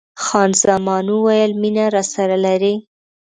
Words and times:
خان 0.23 0.51
زمان 0.63 1.05
وویل: 1.11 1.51
مینه 1.61 1.85
راسره 1.95 2.37
لرې؟ 2.45 2.73